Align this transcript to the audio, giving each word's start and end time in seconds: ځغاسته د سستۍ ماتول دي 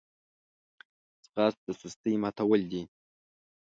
ځغاسته 1.23 1.63
د 1.67 1.69
سستۍ 1.81 2.13
ماتول 2.23 2.61
دي 2.71 2.81